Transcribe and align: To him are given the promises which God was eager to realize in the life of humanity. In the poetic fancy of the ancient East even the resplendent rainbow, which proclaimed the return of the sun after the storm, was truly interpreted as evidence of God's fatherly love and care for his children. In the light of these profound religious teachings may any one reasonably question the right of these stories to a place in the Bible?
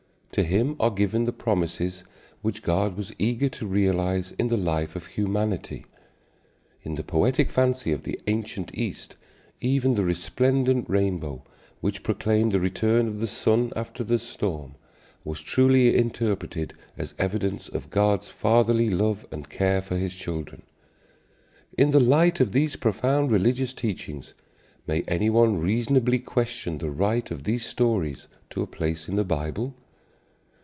To 0.35 0.45
him 0.45 0.77
are 0.79 0.91
given 0.91 1.25
the 1.25 1.33
promises 1.33 2.05
which 2.41 2.63
God 2.63 2.95
was 2.95 3.11
eager 3.19 3.49
to 3.49 3.67
realize 3.67 4.31
in 4.39 4.47
the 4.47 4.55
life 4.55 4.95
of 4.95 5.07
humanity. 5.07 5.85
In 6.83 6.95
the 6.95 7.03
poetic 7.03 7.49
fancy 7.49 7.91
of 7.91 8.03
the 8.03 8.17
ancient 8.27 8.73
East 8.73 9.17
even 9.59 9.95
the 9.95 10.05
resplendent 10.05 10.89
rainbow, 10.89 11.43
which 11.81 12.01
proclaimed 12.01 12.53
the 12.53 12.61
return 12.61 13.09
of 13.09 13.19
the 13.19 13.27
sun 13.27 13.73
after 13.75 14.05
the 14.05 14.17
storm, 14.17 14.75
was 15.25 15.41
truly 15.41 15.97
interpreted 15.97 16.75
as 16.97 17.13
evidence 17.19 17.67
of 17.67 17.89
God's 17.89 18.29
fatherly 18.29 18.89
love 18.89 19.27
and 19.33 19.49
care 19.49 19.81
for 19.81 19.97
his 19.97 20.15
children. 20.15 20.61
In 21.77 21.91
the 21.91 21.99
light 21.99 22.39
of 22.39 22.53
these 22.53 22.77
profound 22.77 23.33
religious 23.33 23.73
teachings 23.73 24.33
may 24.87 25.01
any 25.09 25.29
one 25.29 25.59
reasonably 25.59 26.19
question 26.19 26.77
the 26.77 26.89
right 26.89 27.29
of 27.31 27.43
these 27.43 27.65
stories 27.65 28.29
to 28.51 28.61
a 28.61 28.65
place 28.65 29.09
in 29.09 29.17
the 29.17 29.25
Bible? 29.25 29.75